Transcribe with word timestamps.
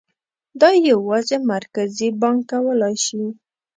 دا 0.61 0.69
یوازې 0.91 1.37
مرکزي 1.51 2.07
بانک 2.21 2.39
کولای 2.51 2.95
شي. 3.05 3.23